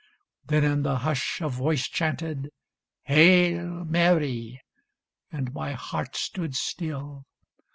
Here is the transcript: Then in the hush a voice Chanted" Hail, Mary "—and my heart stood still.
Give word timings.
Then 0.47 0.63
in 0.63 0.81
the 0.81 0.97
hush 1.05 1.41
a 1.41 1.47
voice 1.47 1.87
Chanted" 1.87 2.49
Hail, 3.03 3.85
Mary 3.85 4.59
"—and 5.31 5.53
my 5.53 5.73
heart 5.73 6.15
stood 6.15 6.55
still. 6.55 7.27